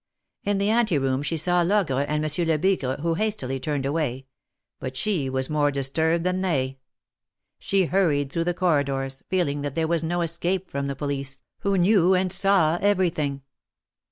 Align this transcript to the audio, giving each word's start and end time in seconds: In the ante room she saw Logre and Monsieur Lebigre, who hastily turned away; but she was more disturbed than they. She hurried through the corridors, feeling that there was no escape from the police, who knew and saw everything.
In 0.43 0.57
the 0.57 0.71
ante 0.71 0.97
room 0.97 1.21
she 1.21 1.37
saw 1.37 1.61
Logre 1.61 2.05
and 2.07 2.23
Monsieur 2.23 2.43
Lebigre, 2.43 3.01
who 3.01 3.13
hastily 3.13 3.59
turned 3.59 3.85
away; 3.85 4.25
but 4.79 4.97
she 4.97 5.29
was 5.29 5.47
more 5.47 5.69
disturbed 5.69 6.23
than 6.23 6.41
they. 6.41 6.79
She 7.59 7.85
hurried 7.85 8.31
through 8.31 8.45
the 8.45 8.55
corridors, 8.55 9.21
feeling 9.29 9.61
that 9.61 9.75
there 9.75 9.87
was 9.87 10.01
no 10.01 10.21
escape 10.21 10.71
from 10.71 10.87
the 10.87 10.95
police, 10.95 11.43
who 11.59 11.77
knew 11.77 12.15
and 12.15 12.33
saw 12.33 12.79
everything. 12.81 13.43